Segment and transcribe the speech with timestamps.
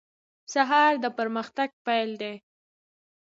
[0.53, 2.33] سهار د پرمختګ پیل دی.